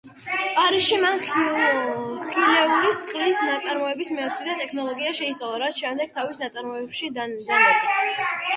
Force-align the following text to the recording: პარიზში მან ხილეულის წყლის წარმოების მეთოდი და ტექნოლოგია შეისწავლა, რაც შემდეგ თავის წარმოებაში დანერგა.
პარიზში 0.53 0.95
მან 1.01 1.19
ხილეულის 1.25 3.01
წყლის 3.09 3.43
წარმოების 3.67 4.11
მეთოდი 4.17 4.49
და 4.53 4.57
ტექნოლოგია 4.65 5.13
შეისწავლა, 5.21 5.63
რაც 5.67 5.85
შემდეგ 5.85 6.19
თავის 6.19 6.45
წარმოებაში 6.49 7.15
დანერგა. 7.23 7.65